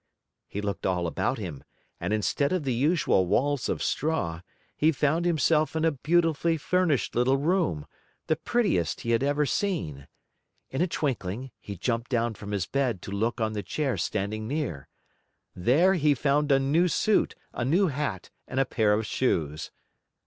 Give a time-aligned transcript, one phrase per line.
[0.47, 1.63] He looked all about him
[1.99, 4.41] and instead of the usual walls of straw,
[4.75, 7.85] he found himself in a beautifully furnished little room,
[8.25, 10.07] the prettiest he had ever seen.
[10.71, 14.47] In a twinkling, he jumped down from his bed to look on the chair standing
[14.47, 14.87] near.
[15.55, 19.69] There, he found a new suit, a new hat, and a pair of shoes.